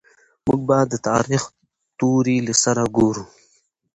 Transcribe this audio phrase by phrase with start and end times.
[0.45, 1.43] موږ به د تاريخ
[1.99, 3.23] توري له سره ګورو.